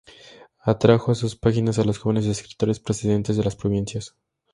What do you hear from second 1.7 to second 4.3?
a los jóvenes escritores procedentes de las provincias.